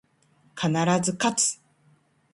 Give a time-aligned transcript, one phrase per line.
[0.55, 0.71] 必
[1.03, 1.61] ず、かつ